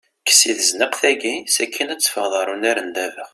Ekk 0.27 0.35
seg 0.39 0.55
tezniqt-agi 0.59 1.35
ssakin 1.47 1.93
af 1.93 1.99
teffeɣḍ 1.99 2.31
ɣer 2.35 2.47
unnar 2.53 2.77
n 2.83 2.87
ddabex. 2.89 3.29